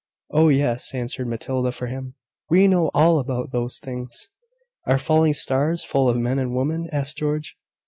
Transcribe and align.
"Oh, 0.31 0.49
yes," 0.49 0.95
answered 0.95 1.27
Matilda 1.27 1.71
for 1.71 1.85
him, 1.85 2.15
"we 2.49 2.67
know 2.67 2.89
all 2.91 3.19
about 3.19 3.51
those 3.51 3.77
things." 3.77 4.31
"Are 4.87 4.97
falling 4.97 5.33
stars 5.33 5.83
all 5.83 5.89
full 5.89 6.09
of 6.09 6.17
men 6.17 6.39
and 6.39 6.55
women?" 6.55 6.89
asked 6.91 7.17
George. 7.17 7.55